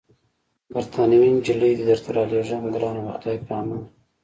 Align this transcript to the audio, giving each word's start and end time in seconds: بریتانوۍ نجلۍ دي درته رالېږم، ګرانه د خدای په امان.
بریتانوۍ 0.71 1.29
نجلۍ 1.37 1.71
دي 1.77 1.83
درته 1.89 2.09
رالېږم، 2.17 2.63
ګرانه 2.73 3.01
د 3.05 3.07
خدای 3.15 3.37
په 3.45 3.53
امان. 3.61 3.81